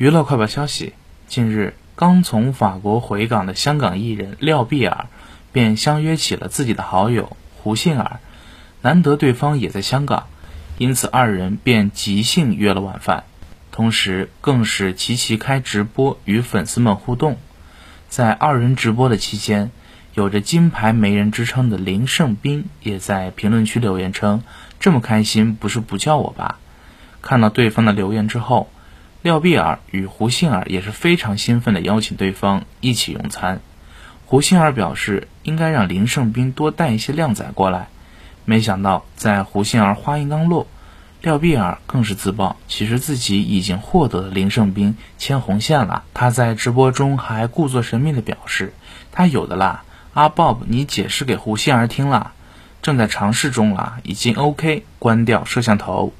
[0.00, 0.94] 娱乐快报消息：
[1.28, 5.08] 近日，刚从法国回港的香港艺人廖碧儿
[5.52, 8.18] 便相约起了自己的好友胡杏儿，
[8.80, 10.28] 难得对方也在香港，
[10.78, 13.24] 因此二人便即兴约了晚饭，
[13.72, 17.36] 同时更是齐齐开直播与粉丝们互动。
[18.08, 19.70] 在二人直播的期间，
[20.14, 24.42] 有着“金牌媒人”之称的林胜斌也在评论区留言称
[24.80, 26.58] ：“这么开心，不是不叫我吧？”
[27.20, 28.70] 看到对方的留言之后。
[29.22, 33.60] 廖碧儿与胡杏儿也是非常兴奋地邀请对方一起用餐。
[34.24, 37.88] 胡杏儿表示应该让林胜斌多带一些靓仔过来，
[38.46, 40.66] 没想到在胡杏儿话音刚落，
[41.20, 46.04] 廖碧儿更是自曝其实自己已经获得林胜斌牵红线了。
[46.14, 48.72] 他在直播中还故作神秘地表示
[49.12, 52.32] 他有的啦，阿 Bob 你解释给胡杏儿听啦，
[52.80, 56.14] 正在尝试中啦，已经 OK，关掉摄像头。